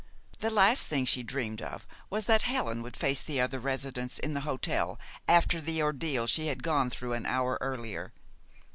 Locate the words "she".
1.05-1.21, 6.25-6.47